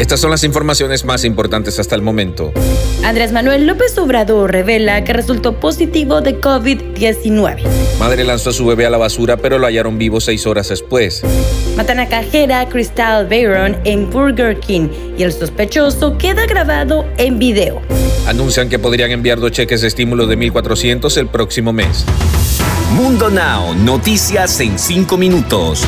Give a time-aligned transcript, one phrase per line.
[0.00, 2.54] Estas son las informaciones más importantes hasta el momento.
[3.04, 7.58] Andrés Manuel López Obrador revela que resultó positivo de COVID-19.
[7.98, 11.20] Madre lanzó a su bebé a la basura, pero lo hallaron vivo seis horas después.
[11.76, 17.82] Matan a cajera Crystal Bayron en Burger King y el sospechoso queda grabado en video.
[18.26, 22.06] Anuncian que podrían enviar dos cheques de estímulo de 1.400 el próximo mes.
[22.94, 25.86] Mundo Now, noticias en cinco minutos.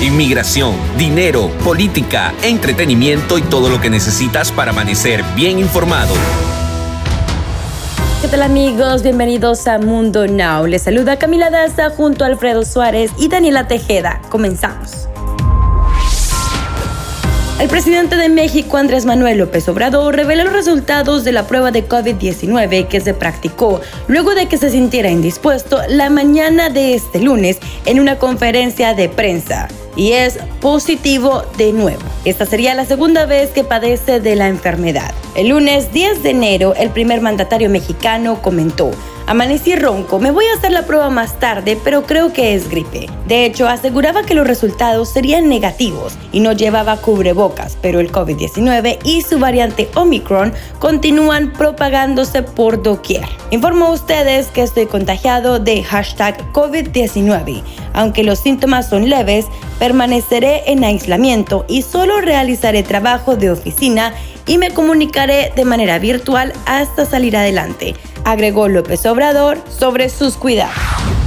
[0.00, 6.14] Inmigración, dinero, política, entretenimiento y todo lo que necesitas para amanecer bien informado.
[8.22, 9.02] ¿Qué tal amigos?
[9.02, 10.66] Bienvenidos a Mundo Now.
[10.66, 14.20] Les saluda Camila Daza junto a Alfredo Suárez y Daniela Tejeda.
[14.28, 14.97] Comenzamos.
[17.60, 21.88] El presidente de México, Andrés Manuel López Obrador, reveló los resultados de la prueba de
[21.88, 27.58] COVID-19 que se practicó luego de que se sintiera indispuesto la mañana de este lunes
[27.84, 32.02] en una conferencia de prensa y es positivo de nuevo.
[32.24, 35.12] Esta sería la segunda vez que padece de la enfermedad.
[35.34, 38.92] El lunes 10 de enero, el primer mandatario mexicano comentó,
[39.28, 43.10] Amanecí ronco, me voy a hacer la prueba más tarde, pero creo que es gripe.
[43.26, 49.00] De hecho, aseguraba que los resultados serían negativos y no llevaba cubrebocas, pero el COVID-19
[49.04, 53.26] y su variante Omicron continúan propagándose por doquier.
[53.50, 57.62] Informo a ustedes que estoy contagiado de hashtag COVID-19.
[57.92, 59.44] Aunque los síntomas son leves,
[59.78, 64.14] permaneceré en aislamiento y solo realizaré trabajo de oficina
[64.46, 67.94] y me comunicaré de manera virtual hasta salir adelante
[68.30, 71.17] agregó López Obrador sobre sus cuidados.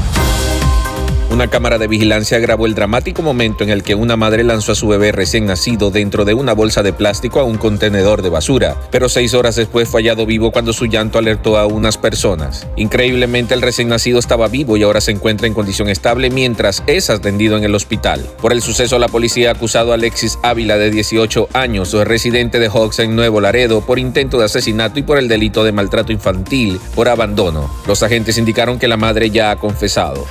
[1.32, 4.76] Una cámara de vigilancia grabó el dramático momento en el que una madre lanzó a
[4.76, 8.76] su bebé recién nacido dentro de una bolsa de plástico a un contenedor de basura,
[8.92, 12.68] pero seis horas después fue hallado vivo cuando su llanto alertó a unas personas.
[12.76, 17.10] Increíblemente el recién nacido estaba vivo y ahora se encuentra en condición estable mientras es
[17.10, 18.28] atendido en el hospital.
[18.42, 22.70] Por el suceso la policía ha acusado a Alexis Ávila de 18 años, residente de
[22.70, 26.78] Hawks en Nuevo Laredo, por intento de asesinato y por el delito de maltrato infantil
[26.94, 27.73] por abandono.
[27.88, 30.28] Los agentes indicaron que la madre ya ha confesado.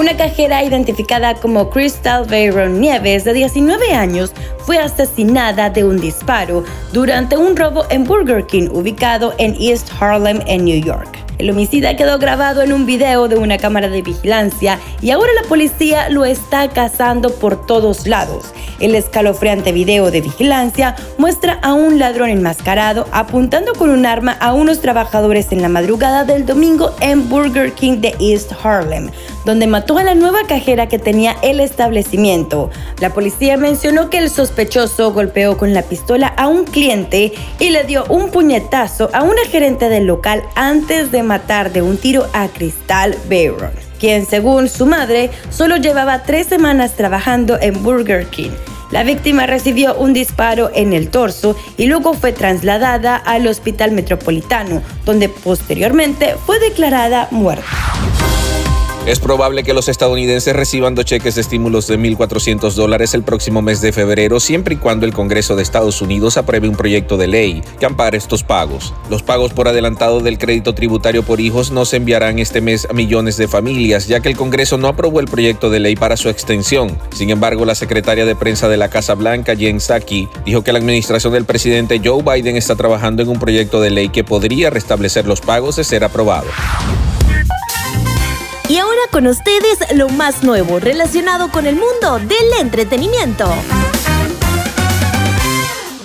[0.00, 6.64] Una cajera identificada como Crystal Bayron Nieves, de 19 años, fue asesinada de un disparo
[6.94, 11.19] durante un robo en Burger King ubicado en East Harlem, en New York.
[11.40, 15.48] El homicida quedó grabado en un video de una cámara de vigilancia y ahora la
[15.48, 18.52] policía lo está cazando por todos lados.
[18.78, 24.52] El escalofriante video de vigilancia muestra a un ladrón enmascarado apuntando con un arma a
[24.52, 29.10] unos trabajadores en la madrugada del domingo en Burger King de East Harlem,
[29.46, 32.68] donde mató a la nueva cajera que tenía el establecimiento.
[33.00, 37.84] La policía mencionó que el sospechoso golpeó con la pistola a un cliente y le
[37.84, 42.48] dio un puñetazo a una gerente del local antes de matar de un tiro a
[42.48, 43.70] Crystal Bayron,
[44.00, 48.50] quien según su madre solo llevaba tres semanas trabajando en Burger King.
[48.90, 54.82] La víctima recibió un disparo en el torso y luego fue trasladada al Hospital Metropolitano,
[55.04, 57.64] donde posteriormente fue declarada muerta.
[59.06, 63.62] Es probable que los estadounidenses reciban dos cheques de estímulos de 1.400 dólares el próximo
[63.62, 67.26] mes de febrero, siempre y cuando el Congreso de Estados Unidos apruebe un proyecto de
[67.26, 68.92] ley que ampare estos pagos.
[69.08, 72.92] Los pagos por adelantado del crédito tributario por hijos no se enviarán este mes a
[72.92, 76.28] millones de familias, ya que el Congreso no aprobó el proyecto de ley para su
[76.28, 76.96] extensión.
[77.12, 80.78] Sin embargo, la secretaria de prensa de la Casa Blanca, Jen Psaki, dijo que la
[80.78, 85.26] administración del presidente Joe Biden está trabajando en un proyecto de ley que podría restablecer
[85.26, 86.46] los pagos de ser aprobado.
[88.70, 93.52] Y ahora con ustedes lo más nuevo relacionado con el mundo del entretenimiento.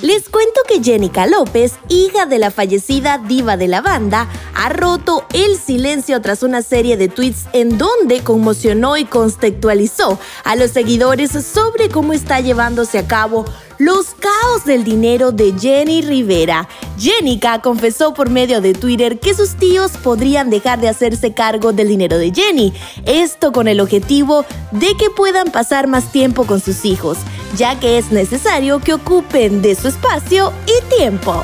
[0.01, 5.25] Les cuento que Jenica López, hija de la fallecida diva de la banda, ha roto
[5.33, 11.31] el silencio tras una serie de tweets en donde conmocionó y contextualizó a los seguidores
[11.31, 13.45] sobre cómo está llevándose a cabo
[13.77, 16.67] los caos del dinero de Jenny Rivera.
[16.97, 21.89] Jenica confesó por medio de Twitter que sus tíos podrían dejar de hacerse cargo del
[21.89, 22.73] dinero de Jenny,
[23.05, 27.17] esto con el objetivo de que puedan pasar más tiempo con sus hijos,
[27.57, 31.43] ya que es necesario que ocupen de su espacio y tiempo.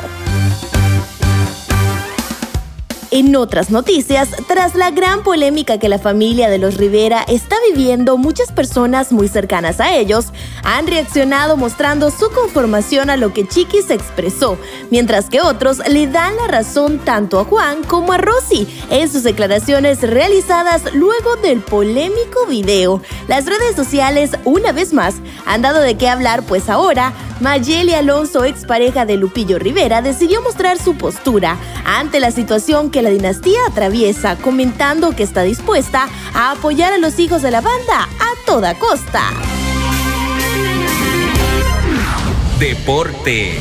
[3.13, 8.15] En otras noticias, tras la gran polémica que la familia de los Rivera está viviendo,
[8.15, 10.27] muchas personas muy cercanas a ellos
[10.63, 14.57] han reaccionado mostrando su conformación a lo que Chiquis expresó,
[14.91, 19.23] mientras que otros le dan la razón tanto a Juan como a Rosy en sus
[19.23, 23.01] declaraciones realizadas luego del polémico video.
[23.27, 25.15] Las redes sociales, una vez más,
[25.45, 27.11] han dado de qué hablar, pues ahora
[27.41, 33.09] Mayeli Alonso, expareja de Lupillo Rivera, decidió mostrar su postura ante la situación que la
[33.09, 38.45] dinastía atraviesa, comentando que está dispuesta a apoyar a los hijos de la banda a
[38.45, 39.23] toda costa.
[42.59, 43.57] Deportes.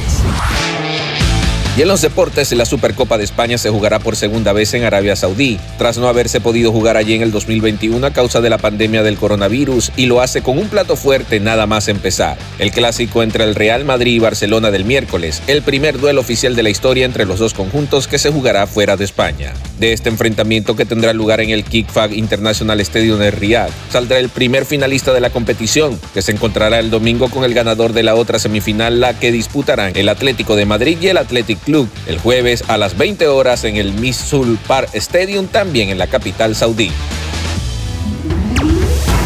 [1.77, 5.15] Y en los deportes, la Supercopa de España se jugará por segunda vez en Arabia
[5.15, 9.05] Saudí, tras no haberse podido jugar allí en el 2021 a causa de la pandemia
[9.05, 12.37] del coronavirus, y lo hace con un plato fuerte nada más empezar.
[12.59, 16.65] El clásico entre el Real Madrid y Barcelona del miércoles, el primer duelo oficial de
[16.65, 19.55] la historia entre los dos conjuntos que se jugará fuera de España.
[19.79, 24.29] De este enfrentamiento que tendrá lugar en el Kickfag International Stadium de Riyadh, saldrá el
[24.29, 28.17] primer finalista de la competición, que se encontrará el domingo con el ganador de la
[28.17, 32.65] otra semifinal, la que disputarán el Atlético de Madrid y el Atlético Club el jueves
[32.69, 36.91] a las 20 horas en el Misul Park Stadium, también en la capital saudí.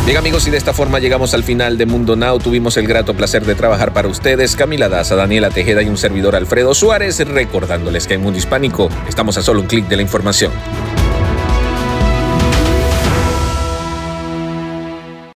[0.05, 2.39] Bien amigos, y de esta forma llegamos al final de Mundo Now.
[2.39, 6.37] Tuvimos el grato placer de trabajar para ustedes, Camila Daza, Daniela Tejeda y un servidor
[6.37, 10.53] Alfredo Suárez, recordándoles que en Mundo Hispánico estamos a solo un clic de la información.